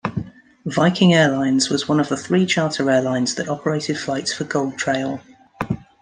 [0.65, 5.21] Viking Airlines was one of the three charter airlines that operated flights for Goldtrail.